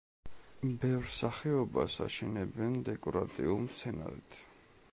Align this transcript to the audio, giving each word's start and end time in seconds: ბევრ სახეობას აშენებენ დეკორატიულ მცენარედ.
ბევრ 0.85 1.11
სახეობას 1.17 1.97
აშენებენ 2.05 2.73
დეკორატიულ 2.87 3.61
მცენარედ. 3.67 4.41